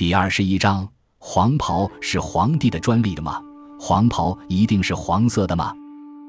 [0.00, 3.38] 第二十一章：黄袍是皇帝的专利的吗？
[3.78, 5.74] 黄袍一定是黄色的吗？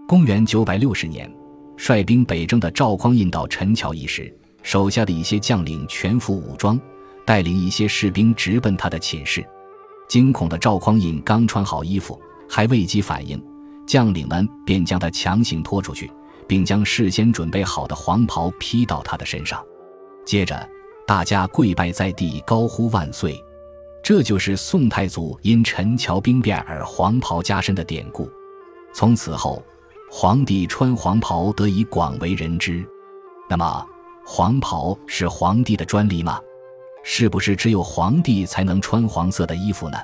[0.09, 1.33] 公元九百六十年，
[1.77, 6.77] 率兵北征的赵匡胤到陈桥一时，手下的一些将领全副武装，
[7.25, 9.41] 带领一些士兵直奔他的寝室。
[10.09, 13.41] 惊恐的赵匡胤刚穿好衣服，还未及反应，
[13.87, 16.11] 将领们便将他强行拖出去，
[16.45, 19.63] 并将事先准备好的黄袍披到他的身上。
[20.25, 20.69] 接着，
[21.07, 23.41] 大家跪拜在地，高呼万岁。
[24.03, 28.29] 这就是宋太祖因陈桥兵变而黄袍加身的典故。
[28.93, 29.63] 从此后，
[30.09, 32.83] 皇帝穿黄袍得以广为人知。
[33.49, 33.85] 那么，
[34.25, 36.39] 黄袍是皇帝的专利吗？
[37.03, 39.97] 是不是只有皇帝才能穿黄色的衣服呢？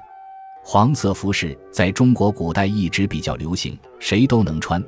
[0.64, 4.84] 黄色服饰在中国古代一直比较流行，谁都能穿。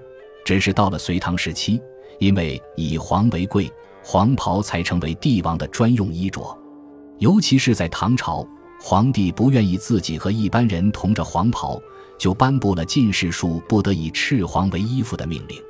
[0.46, 1.82] 只是到了隋唐时期，
[2.20, 3.72] 因为以黄为贵，
[4.04, 6.58] 黄袍才成为帝王的专用衣着。
[7.18, 8.48] 尤其是在唐朝，
[8.82, 11.82] 皇帝不愿意自己和一般人同着黄袍，
[12.18, 15.58] 就颁布了进士庶不得以赤黄为衣服的命令。《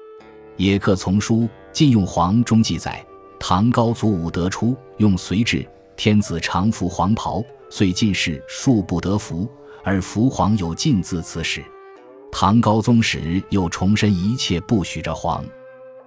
[0.57, 3.03] 野客丛书·禁用黄》中记载，
[3.39, 5.67] 唐高祖武德初用隋制。
[5.97, 9.49] 天子常服黄袍，遂进士庶不得服，
[9.83, 11.61] 而服黄有禁字此史。
[12.31, 15.43] 唐高宗时又重申一切不许着黄，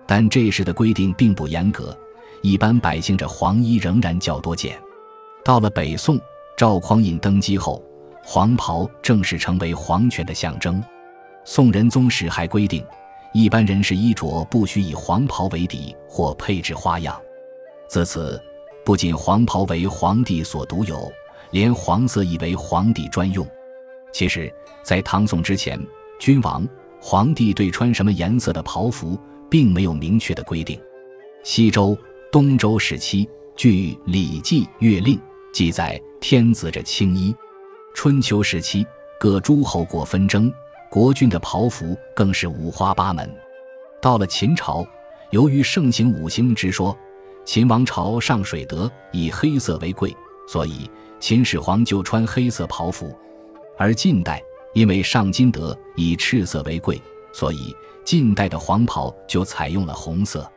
[0.06, 1.94] 但这时的规定并不严格，
[2.40, 4.80] 一般百姓着黄衣仍然较多见。
[5.44, 6.18] 到了北宋，
[6.62, 7.84] 赵匡胤登基后，
[8.22, 10.80] 黄袍正式成为皇权的象征。
[11.44, 12.86] 宋仁宗时还规定，
[13.32, 17.20] 一般人士衣着不许以黄袍为底或配置花样。
[17.88, 18.40] 自此。
[18.84, 21.10] 不仅黄袍为皇帝所独有，
[21.50, 23.44] 连黄色亦为皇帝专用。
[24.12, 24.48] 其实，
[24.84, 25.76] 在唐宋之前，
[26.20, 26.64] 君王、
[27.00, 29.18] 皇帝对穿什么颜色的袍服
[29.50, 30.80] 并没有明确的规定。
[31.42, 31.98] 西周、
[32.30, 35.16] 东周时期，据《礼记·乐令》
[35.52, 37.34] 记载，天子着青衣。
[37.92, 38.86] 春秋时期，
[39.20, 40.50] 各诸侯国纷争，
[40.90, 43.30] 国君的袍服更是五花八门。
[44.00, 44.82] 到了秦朝，
[45.30, 46.96] 由于盛行五行之说。
[47.44, 50.16] 秦王朝上水德以黑色为贵，
[50.48, 53.08] 所以秦始皇就穿黑色袍服；
[53.76, 54.40] 而晋代
[54.74, 57.02] 因为上金德以赤色为贵，
[57.32, 57.74] 所以
[58.04, 60.48] 晋代的黄袍就采用了红色。